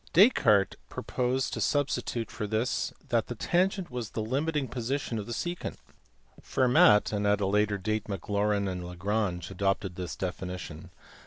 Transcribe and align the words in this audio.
Descartes 0.13 0.77
proposed 0.89 1.53
to 1.53 1.61
substitute 1.61 2.31
for 2.31 2.47
this 2.47 2.91
that 3.09 3.27
the 3.27 3.35
tangent 3.35 3.91
was 3.91 4.09
the 4.09 4.23
limiting 4.23 4.67
position 4.67 5.19
of 5.19 5.27
the 5.27 5.31
secant; 5.31 5.75
Fermat, 6.41 7.13
and 7.13 7.27
at 7.27 7.39
a 7.39 7.45
later 7.45 7.77
date 7.77 8.09
Maclaurin 8.09 8.67
and 8.67 8.83
Lagrange, 8.83 9.51
adopted 9.51 9.97
this 9.97 10.15
definition. 10.15 10.89